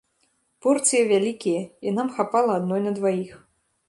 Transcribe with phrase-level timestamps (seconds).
[0.65, 3.37] Порцыя вялікія, і нам хапала адной на дваіх.